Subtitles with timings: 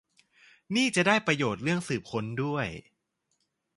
[0.75, 2.67] นี่จะได้ประโยชน์เรื่องสืบค้นด้วย